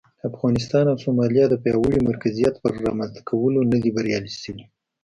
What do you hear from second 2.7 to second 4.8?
رامنځته کولو نه دي بریالي شوي.